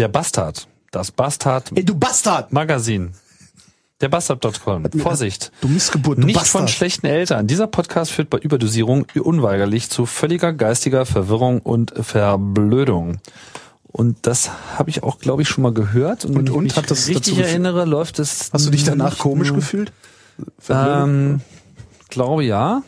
[0.00, 0.66] Der Bastard.
[0.92, 2.54] Das Bastard Ey, du Bastard!
[2.54, 3.10] Magazin.
[4.00, 4.86] Der Bastard.com.
[4.98, 5.52] Vorsicht.
[5.60, 6.62] Du Missgeburt, du Nicht Bastard.
[6.62, 7.46] von schlechten Eltern.
[7.46, 13.18] Dieser Podcast führt bei Überdosierung unweigerlich zu völliger geistiger Verwirrung und Verblödung.
[13.88, 16.24] Und das habe ich auch, glaube ich, schon mal gehört.
[16.24, 18.48] Und, Und- wenn ich und mich hat das richtig erinnere, läuft es.
[18.54, 19.92] Hast du dich danach komisch gefühlt?
[20.70, 21.42] Ähm,
[22.08, 22.82] glaube ja.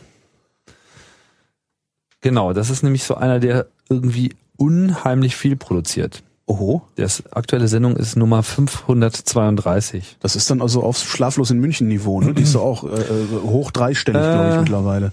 [2.21, 6.23] Genau, das ist nämlich so einer, der irgendwie unheimlich viel produziert.
[6.45, 6.81] Oho.
[6.95, 10.17] Das aktuelle Sendung ist Nummer 532.
[10.19, 12.33] Das ist dann also aufs Schlaflos in München Niveau, ne?
[12.33, 14.59] Die ist so auch äh, äh, hoch dreistellig, glaube ich, Äh.
[14.59, 15.11] mittlerweile.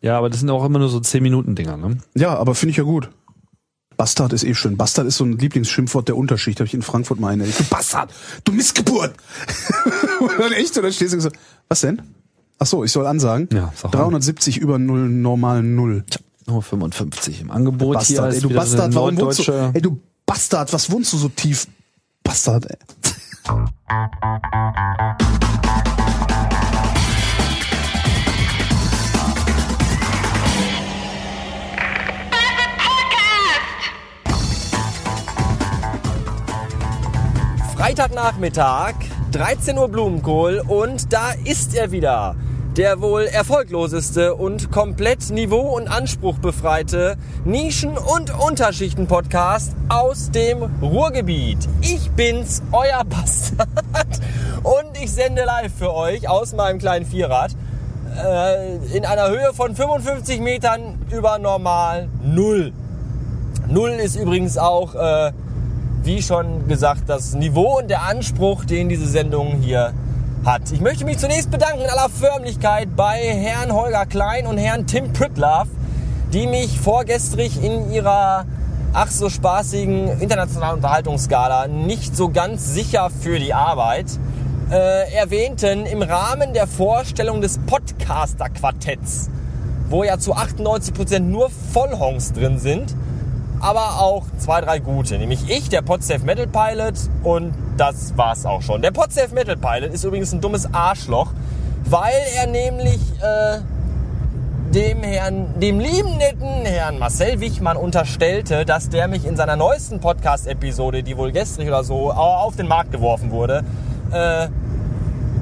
[0.00, 1.98] Ja, aber das sind auch immer nur so 10 Minuten Dinger, ne?
[2.14, 3.10] Ja, aber finde ich ja gut.
[3.96, 4.76] Bastard ist eh schön.
[4.76, 6.58] Bastard ist so ein Lieblingsschimpfwort der Unterschicht.
[6.60, 7.44] Habe ich in Frankfurt mal eine.
[7.44, 8.12] Du Bastard!
[8.44, 9.14] Du Missgeburt!
[10.20, 11.30] und dann echt, und dann stehst du so,
[11.68, 12.02] was denn?
[12.58, 13.48] Ach so, ich soll ansagen.
[13.52, 13.98] Ja, sag mal.
[14.00, 16.04] 370 über null, normal null.
[16.46, 18.20] Nur 55 im Angebot hier.
[18.20, 19.52] Bastard, ist ey, du Bastard, so warum wohnst du?
[19.52, 21.66] Ey, du Bastard, was wohnst du so tief?
[22.22, 22.76] Bastard, ey.
[37.76, 38.94] Freitagnachmittag,
[39.32, 42.36] 13 Uhr Blumenkohl und da ist er wieder.
[42.76, 51.68] Der wohl erfolgloseste und komplett niveau- und anspruchbefreite Nischen- und Unterschichten-Podcast aus dem Ruhrgebiet.
[51.82, 53.68] Ich bin's, euer Bastard.
[54.64, 57.52] Und ich sende live für euch aus meinem kleinen Vierrad
[58.20, 62.72] äh, in einer Höhe von 55 Metern über normal Null.
[63.68, 65.30] Null ist übrigens auch, äh,
[66.02, 69.94] wie schon gesagt, das Niveau und der Anspruch, den diese Sendung hier
[70.44, 70.72] hat.
[70.72, 75.12] Ich möchte mich zunächst bedanken in aller Förmlichkeit bei Herrn Holger Klein und Herrn Tim
[75.12, 75.68] Pritlove,
[76.32, 78.44] die mich vorgestrig in ihrer
[78.92, 84.06] ach so spaßigen internationalen Unterhaltungsskala nicht so ganz sicher für die Arbeit
[84.70, 89.30] äh, erwähnten im Rahmen der Vorstellung des Podcaster-Quartetts,
[89.88, 92.94] wo ja zu 98% nur Vollhongs drin sind,
[93.60, 95.18] aber auch zwei, drei gute.
[95.18, 98.82] Nämlich ich, der Podsafe Metal Pilot und das war's auch schon.
[98.82, 101.32] Der Podsafe Metal Pilot ist übrigens ein dummes Arschloch,
[101.84, 103.58] weil er nämlich äh,
[104.74, 110.00] dem Herrn, dem lieben netten Herrn Marcel Wichmann unterstellte, dass der mich in seiner neuesten
[110.00, 113.64] Podcast-Episode, die wohl gestrig oder so auf den Markt geworfen wurde,
[114.10, 114.48] äh,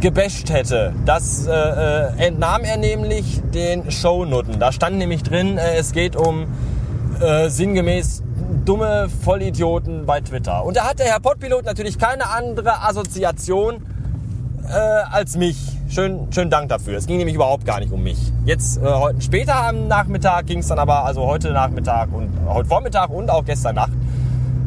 [0.01, 0.93] gebasht hätte.
[1.07, 4.59] Das äh, äh, entnahm er nämlich den Shownoten.
[4.59, 6.47] Da stand nämlich drin, äh, es geht um
[7.23, 8.23] äh, sinngemäß
[8.65, 10.65] dumme Vollidioten bei Twitter.
[10.65, 13.83] Und da hat der Herr Podpilot natürlich keine andere Assoziation
[14.69, 15.57] äh, als mich.
[15.89, 16.97] Schön, schönen Dank dafür.
[16.97, 18.19] Es ging nämlich überhaupt gar nicht um mich.
[18.45, 22.69] Jetzt äh, heute später am Nachmittag ging es dann aber, also heute Nachmittag und heute
[22.69, 23.93] Vormittag und auch gestern Nacht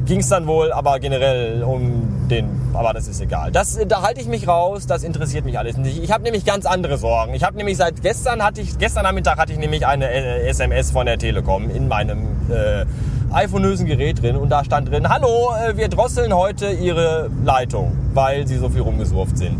[0.06, 3.52] ging es dann wohl aber generell um den, aber das ist egal.
[3.52, 6.03] Das, da halte ich mich raus, das interessiert mich alles nicht.
[6.03, 7.34] Ich habe nämlich ganz andere Sorgen.
[7.34, 10.91] Ich habe nämlich seit gestern hatte ich, gestern Nachmittag hatte ich nämlich eine äh, SMS
[10.91, 12.85] von der Telekom in meinem äh,
[13.34, 18.47] iPhonösen Gerät drin und da stand drin, hallo, äh, wir drosseln heute Ihre Leitung, weil
[18.47, 19.58] Sie so viel rumgesurft sind.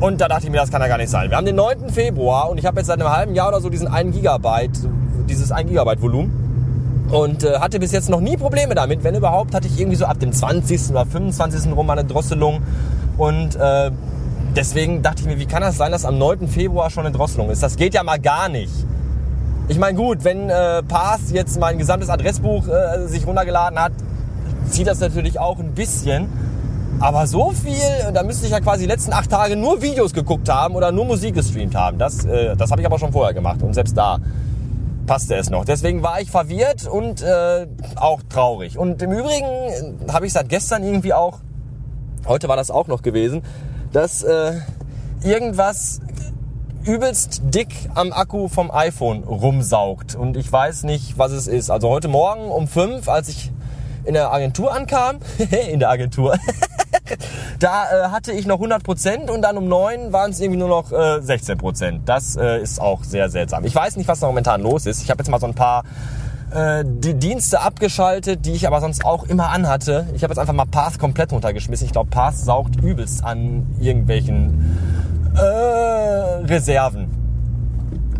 [0.00, 1.30] Und da dachte ich mir, das kann ja gar nicht sein.
[1.30, 1.90] Wir haben den 9.
[1.90, 4.78] Februar und ich habe jetzt seit einem halben Jahr oder so diesen 1 Gigabyte,
[5.28, 6.45] dieses 1 Gigabyte Volumen
[7.10, 9.04] und äh, hatte bis jetzt noch nie Probleme damit.
[9.04, 10.90] Wenn überhaupt, hatte ich irgendwie so ab dem 20.
[10.90, 11.72] oder 25.
[11.72, 12.62] rum eine Drosselung.
[13.16, 13.90] Und äh,
[14.54, 16.48] deswegen dachte ich mir, wie kann das sein, dass am 9.
[16.48, 17.62] Februar schon eine Drosselung ist?
[17.62, 18.72] Das geht ja mal gar nicht.
[19.68, 23.92] Ich meine, gut, wenn äh, Pass jetzt mein gesamtes Adressbuch äh, sich runtergeladen hat,
[24.68, 26.28] zieht das natürlich auch ein bisschen.
[26.98, 30.48] Aber so viel, da müsste ich ja quasi die letzten acht Tage nur Videos geguckt
[30.48, 31.98] haben oder nur Musik gestreamt haben.
[31.98, 34.18] Das, äh, das habe ich aber schon vorher gemacht und selbst da
[35.06, 35.64] passte es noch.
[35.64, 38.78] Deswegen war ich verwirrt und äh, auch traurig.
[38.78, 41.38] Und im Übrigen äh, habe ich seit gestern irgendwie auch,
[42.26, 43.42] heute war das auch noch gewesen,
[43.92, 44.52] dass äh,
[45.22, 46.00] irgendwas
[46.84, 50.14] übelst dick am Akku vom iPhone rumsaugt.
[50.14, 51.70] Und ich weiß nicht, was es ist.
[51.70, 53.52] Also heute Morgen um fünf, als ich
[54.04, 55.18] in der Agentur ankam,
[55.70, 56.38] in der Agentur,
[57.58, 60.92] da äh, hatte ich noch 100% und dann um neun waren es irgendwie nur noch
[60.92, 62.00] äh, 16%.
[62.04, 63.64] Das äh, ist auch sehr seltsam.
[63.64, 65.02] Ich weiß nicht, was da momentan los ist.
[65.02, 65.84] Ich habe jetzt mal so ein paar
[66.54, 70.06] äh, die Dienste abgeschaltet, die ich aber sonst auch immer anhatte.
[70.14, 71.86] Ich habe jetzt einfach mal Path komplett runtergeschmissen.
[71.86, 74.78] Ich glaube, Path saugt übelst an irgendwelchen
[75.36, 77.10] äh, Reserven.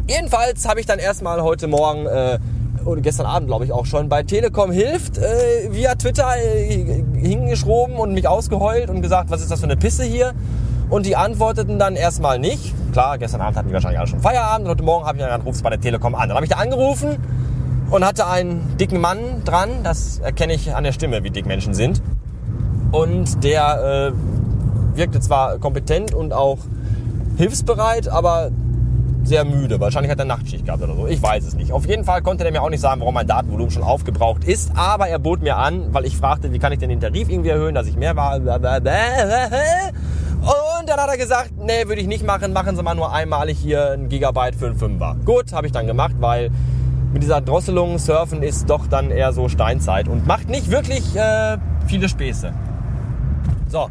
[0.08, 2.38] Jedenfalls habe ich dann erstmal heute Morgen äh,
[2.86, 7.96] oder gestern Abend glaube ich auch schon bei Telekom hilft äh, via Twitter äh, hingeschroben
[7.96, 10.32] und mich ausgeheult und gesagt, was ist das für eine Pisse hier?
[10.88, 12.72] Und die antworteten dann erstmal nicht.
[12.92, 15.42] Klar, gestern Abend hatten die wahrscheinlich alle schon Feierabend und heute Morgen habe ich dann
[15.42, 16.28] gedacht, bei der Telekom an.
[16.28, 17.16] Dann habe ich da angerufen
[17.90, 19.70] und hatte einen dicken Mann dran.
[19.82, 22.00] Das erkenne ich an der Stimme, wie dick Menschen sind.
[22.92, 26.58] Und der äh, wirkte zwar kompetent und auch
[27.36, 28.50] hilfsbereit, aber
[29.26, 29.80] sehr müde.
[29.80, 31.06] Wahrscheinlich hat er Nachtschicht gehabt oder so.
[31.06, 31.72] Ich weiß es nicht.
[31.72, 34.72] Auf jeden Fall konnte er mir auch nicht sagen, warum mein Datenvolumen schon aufgebraucht ist.
[34.76, 37.50] Aber er bot mir an, weil ich fragte, wie kann ich denn den Tarif irgendwie
[37.50, 38.36] erhöhen, dass ich mehr war.
[38.36, 38.64] Und dann
[41.00, 42.52] hat er gesagt, nee, würde ich nicht machen.
[42.52, 45.16] Machen Sie mal nur einmalig hier ein Gigabyte für einen Fünfer.
[45.24, 46.50] Gut, habe ich dann gemacht, weil
[47.12, 51.56] mit dieser Drosselung surfen ist doch dann eher so Steinzeit und macht nicht wirklich äh,
[51.86, 52.52] viele Späße.
[53.68, 53.88] So,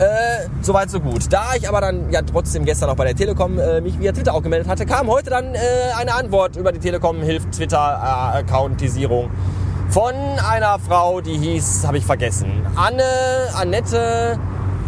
[0.00, 1.30] äh, soweit so gut.
[1.30, 4.34] Da ich aber dann ja trotzdem gestern auch bei der Telekom äh, mich via Twitter
[4.34, 5.58] auch gemeldet hatte, kam heute dann äh,
[5.98, 9.30] eine Antwort über die Telekom hilft Twitter äh, Accountisierung
[9.90, 10.14] von
[10.48, 13.02] einer Frau, die hieß, habe ich vergessen, Anne,
[13.54, 14.38] Annette,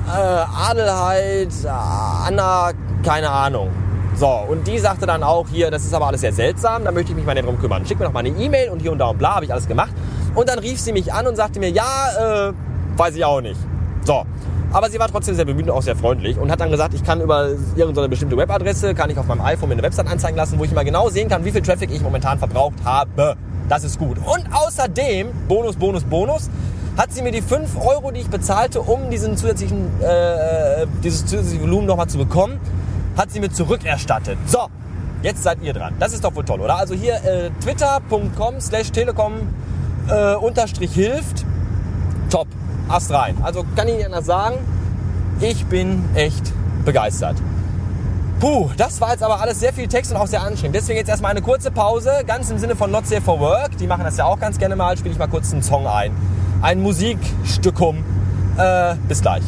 [0.06, 2.70] äh, Adelheid, äh, Anna,
[3.04, 3.68] keine Ahnung.
[4.14, 7.10] So, und die sagte dann auch hier, das ist aber alles sehr seltsam, da möchte
[7.10, 7.84] ich mich mal drum kümmern.
[7.84, 9.66] Schick mir doch mal eine E-Mail und hier und da und bla, habe ich alles
[9.66, 9.92] gemacht.
[10.34, 12.52] Und dann rief sie mich an und sagte mir, ja, äh,
[12.96, 13.58] weiß ich auch nicht.
[14.04, 14.24] So,
[14.72, 17.04] aber sie war trotzdem sehr bemüht und auch sehr freundlich und hat dann gesagt, ich
[17.04, 20.58] kann über irgendeine bestimmte Webadresse, kann ich auf meinem iPhone mir eine Website anzeigen lassen,
[20.58, 23.36] wo ich mal genau sehen kann, wie viel Traffic ich momentan verbraucht habe.
[23.68, 24.18] Das ist gut.
[24.18, 26.50] Und außerdem, Bonus, Bonus, Bonus,
[26.96, 31.62] hat sie mir die 5 Euro, die ich bezahlte, um diesen zusätzlichen, äh, dieses zusätzliche
[31.62, 32.60] Volumen nochmal zu bekommen,
[33.16, 34.36] hat sie mir zurückerstattet.
[34.46, 34.68] So,
[35.22, 35.94] jetzt seid ihr dran.
[35.98, 36.76] Das ist doch wohl toll, oder?
[36.76, 39.34] Also hier äh, twitter.com slash telekom
[40.08, 41.44] äh, unterstrich hilft.
[42.30, 42.46] Top.
[42.88, 43.36] Ast rein.
[43.42, 44.58] Also kann ich Ihnen anders sagen,
[45.40, 46.52] ich bin echt
[46.84, 47.36] begeistert.
[48.40, 50.74] Puh, das war jetzt aber alles sehr viel Text und auch sehr anstrengend.
[50.74, 53.78] Deswegen jetzt erstmal eine kurze Pause, ganz im Sinne von Not Safe for Work.
[53.78, 54.96] Die machen das ja auch ganz gerne mal.
[54.96, 56.10] Spiele ich mal kurz einen Song ein.
[56.60, 58.04] Ein Musikstückum.
[58.58, 59.42] Äh, bis gleich.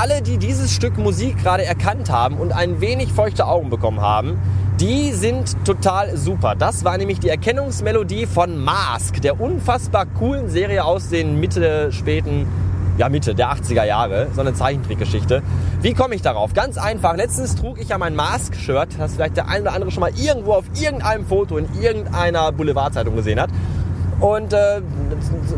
[0.00, 4.40] Alle, die dieses Stück Musik gerade erkannt haben und ein wenig feuchte Augen bekommen haben,
[4.80, 6.54] die sind total super.
[6.54, 12.46] Das war nämlich die Erkennungsmelodie von Mask, der unfassbar coolen Serie aus den Mitte, späten
[12.96, 15.42] ja Mitte der 80er Jahre, so eine Zeichentrickgeschichte.
[15.82, 16.54] Wie komme ich darauf?
[16.54, 17.14] Ganz einfach.
[17.14, 20.54] Letztens trug ich ja mein Mask-Shirt, das vielleicht der ein oder andere schon mal irgendwo
[20.54, 23.50] auf irgendeinem Foto in irgendeiner Boulevardzeitung gesehen hat.
[24.20, 24.82] Und äh,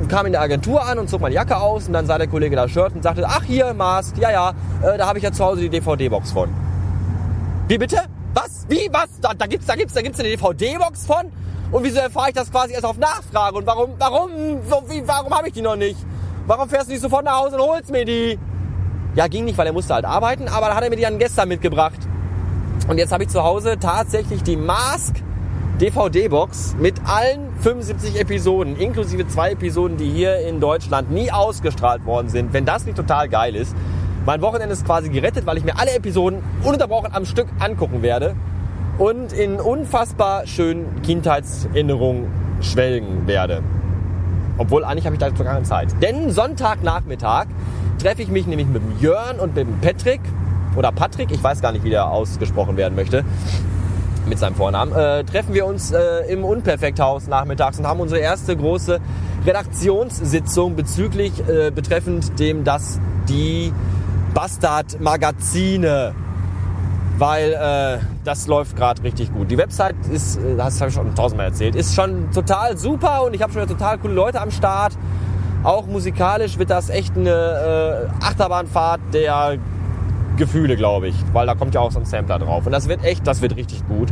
[0.08, 2.54] kam in der Agentur an und zog meine Jacke aus und dann sah der Kollege
[2.54, 4.50] das Shirt und sagte, ach hier, Mask, ja, ja,
[4.82, 6.48] äh, da habe ich ja zu Hause die DVD-Box von.
[7.66, 7.98] Wie bitte?
[8.34, 8.66] Was?
[8.68, 8.88] Wie?
[8.92, 9.08] Was?
[9.20, 11.32] Da, da gibt's, da gibt's, da gibt's eine DVD-Box von?
[11.72, 13.56] Und wieso erfahre ich das quasi erst auf Nachfrage?
[13.56, 14.30] Und warum, warum,
[14.68, 15.98] so, wie, warum habe ich die noch nicht?
[16.46, 18.38] Warum fährst du nicht sofort nach Hause und holst mir die?
[19.14, 21.18] Ja, ging nicht, weil er musste halt arbeiten, aber dann hat er mir die dann
[21.18, 21.98] gestern mitgebracht.
[22.88, 25.16] Und jetzt habe ich zu Hause tatsächlich die Mask
[25.82, 32.28] DVD-Box mit allen 75 Episoden, inklusive zwei Episoden, die hier in Deutschland nie ausgestrahlt worden
[32.28, 32.52] sind.
[32.52, 33.74] Wenn das nicht total geil ist.
[34.24, 38.36] Mein Wochenende ist quasi gerettet, weil ich mir alle Episoden ununterbrochen am Stück angucken werde
[38.98, 42.26] und in unfassbar schönen Kindheitserinnerungen
[42.60, 43.64] schwelgen werde.
[44.58, 45.88] Obwohl eigentlich habe ich dazu keine Zeit.
[46.00, 47.46] Denn Sonntagnachmittag
[48.00, 50.20] treffe ich mich nämlich mit dem Jörn und mit dem Patrick
[50.76, 53.24] oder Patrick, ich weiß gar nicht, wie der ausgesprochen werden möchte,
[54.26, 58.56] mit seinem Vornamen, äh, treffen wir uns äh, im Unperfekthaus nachmittags und haben unsere erste
[58.56, 59.00] große
[59.44, 63.72] Redaktionssitzung bezüglich, äh, betreffend dem, dass die
[64.34, 66.14] Bastard-Magazine
[67.18, 69.50] weil äh, das läuft gerade richtig gut.
[69.50, 73.42] Die Website ist, das habe ich schon tausendmal erzählt, ist schon total super und ich
[73.42, 74.96] habe schon total coole Leute am Start.
[75.62, 79.58] Auch musikalisch wird das echt eine äh, Achterbahnfahrt der
[80.36, 82.66] Gefühle, glaube ich, weil da kommt ja auch so ein Sampler drauf.
[82.66, 84.08] Und das wird echt, das wird richtig gut.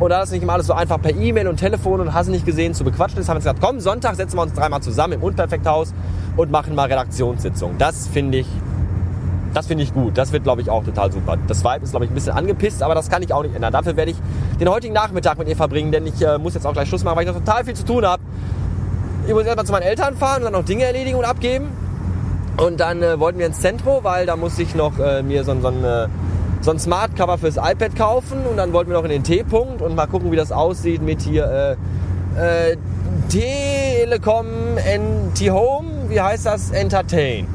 [0.00, 2.46] Und da das nicht immer alles so einfach per E-Mail und Telefon und hast nicht
[2.46, 5.22] gesehen zu bequatschen ist, haben wir gesagt, komm, Sonntag setzen wir uns dreimal zusammen im
[5.22, 5.92] Unperfekthaus
[6.36, 7.76] und machen mal Redaktionssitzung.
[7.78, 8.46] Das finde ich
[9.54, 10.18] das finde ich gut.
[10.18, 11.38] Das wird, glaube ich, auch total super.
[11.46, 13.72] Das Vibe ist, glaube ich, ein bisschen angepisst, aber das kann ich auch nicht ändern.
[13.72, 14.16] Dafür werde ich
[14.58, 17.16] den heutigen Nachmittag mit ihr verbringen, denn ich äh, muss jetzt auch gleich Schluss machen,
[17.16, 18.20] weil ich noch total viel zu tun habe.
[19.28, 21.68] Ich muss erstmal zu meinen Eltern fahren und dann noch Dinge erledigen und abgeben.
[22.56, 25.58] Und dann äh, wollten wir ins Zentrum, weil da musste ich noch äh, mir so,
[25.60, 26.08] so ein äh,
[26.60, 29.82] so ein Smart Cover fürs iPad kaufen und dann wollten wir noch in den T-Punkt
[29.82, 31.76] und mal gucken, wie das aussieht mit hier
[32.36, 32.76] äh, äh,
[33.28, 34.46] Telekom
[34.76, 36.70] NT Home, wie heißt das?
[36.70, 37.46] Entertain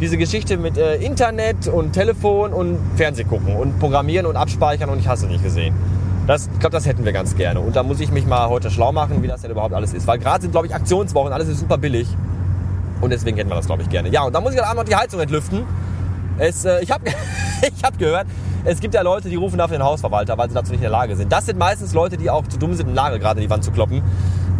[0.00, 4.98] diese Geschichte mit äh, Internet und Telefon und Fernseh gucken und programmieren und abspeichern und
[4.98, 5.74] ich hasse nicht gesehen.
[6.26, 7.60] Das, ich glaube, das hätten wir ganz gerne.
[7.60, 10.06] Und da muss ich mich mal heute schlau machen, wie das denn überhaupt alles ist.
[10.06, 12.08] Weil gerade sind, glaube ich, Aktionswochen, alles ist super billig.
[13.00, 14.08] Und deswegen hätten wir das, glaube ich, gerne.
[14.10, 15.64] Ja, und da muss ich Abend noch die Heizung entlüften.
[16.38, 17.04] Es, äh, ich habe
[17.62, 18.26] ich hab gehört,
[18.64, 20.90] es gibt ja Leute, die rufen dafür den Hausverwalter, weil sie dazu nicht in der
[20.90, 21.32] Lage sind.
[21.32, 23.64] Das sind meistens Leute, die auch zu dumm sind, einen Nagel gerade in die Wand
[23.64, 24.02] zu kloppen.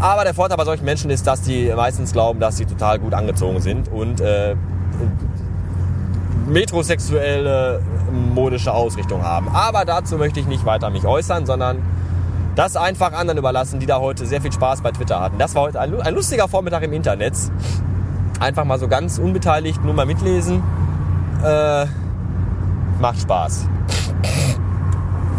[0.01, 3.13] Aber der Vorteil bei solchen Menschen ist, dass die meistens glauben, dass sie total gut
[3.13, 4.57] angezogen sind und äh,
[6.47, 9.49] metrosexuelle modische Ausrichtung haben.
[9.49, 11.83] Aber dazu möchte ich nicht weiter mich äußern, sondern
[12.57, 15.39] das einfach anderen überlassen, die da heute sehr viel Spaß bei Twitter hatten.
[15.39, 17.35] Das war heute ein, ein lustiger Vormittag im Internet.
[18.41, 20.63] Einfach mal so ganz unbeteiligt, nur mal mitlesen.
[21.45, 21.87] Äh,
[23.01, 23.67] macht Spaß.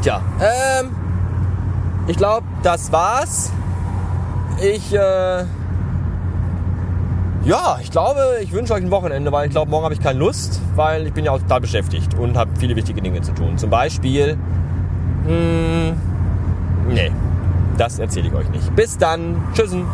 [0.02, 0.92] Tja, ähm,
[2.08, 3.52] ich glaube, das war's.
[4.62, 5.44] Ich, äh,
[7.44, 10.20] ja, ich glaube, ich wünsche euch ein Wochenende, weil ich glaube, morgen habe ich keine
[10.20, 13.58] Lust, weil ich bin ja auch total beschäftigt und habe viele wichtige Dinge zu tun.
[13.58, 14.38] Zum Beispiel,
[15.26, 15.94] mh,
[16.90, 17.12] nee,
[17.78, 18.76] das erzähle ich euch nicht.
[18.76, 19.86] Bis dann, tschüssen.